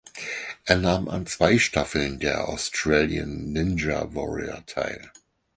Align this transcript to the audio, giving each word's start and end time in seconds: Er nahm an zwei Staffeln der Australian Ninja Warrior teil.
Er 0.65 0.77
nahm 0.77 1.07
an 1.09 1.27
zwei 1.27 1.59
Staffeln 1.59 2.17
der 2.17 2.49
Australian 2.49 3.51
Ninja 3.53 4.15
Warrior 4.15 4.65
teil. 4.65 5.11